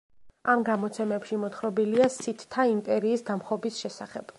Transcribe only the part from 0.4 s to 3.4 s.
ამ გამოცემებში მოთხრობილია სითთა იმპერიის